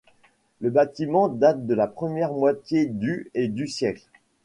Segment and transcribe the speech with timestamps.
[0.61, 4.07] Le bâtiment date de la première moitié du et du siècle.